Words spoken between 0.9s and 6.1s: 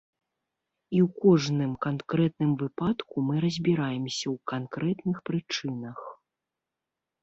І ў кожным канкрэтным выпадку мы разбіраемся ў канкрэтных прычынах.